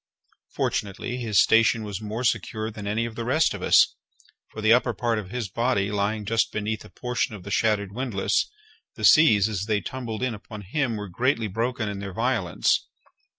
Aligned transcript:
Fortunately, 0.55 1.17
his 1.17 1.39
station 1.43 1.83
was 1.83 2.01
more 2.01 2.23
secure 2.23 2.71
than 2.71 2.85
that 2.85 2.89
of 2.93 2.93
any 2.93 3.05
of 3.05 3.13
the 3.13 3.23
rest 3.23 3.53
of 3.53 3.61
us; 3.61 3.93
for 4.47 4.59
the 4.59 4.73
upper 4.73 4.95
part 4.95 5.19
of 5.19 5.29
his 5.29 5.47
body 5.47 5.91
lying 5.91 6.25
just 6.25 6.51
beneath 6.51 6.83
a 6.83 6.89
portion 6.89 7.35
of 7.35 7.43
the 7.43 7.51
shattered 7.51 7.91
windlass, 7.91 8.49
the 8.95 9.05
seas, 9.05 9.47
as 9.47 9.65
they 9.67 9.79
tumbled 9.79 10.23
in 10.23 10.33
upon 10.33 10.61
him, 10.61 10.95
were 10.97 11.07
greatly 11.07 11.45
broken 11.45 11.87
in 11.87 11.99
their 11.99 12.13
violence. 12.13 12.87